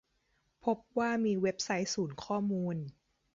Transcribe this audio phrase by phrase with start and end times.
[0.63, 2.77] พบว่ามีเว็บไซต์ศูนย์ข้อมูล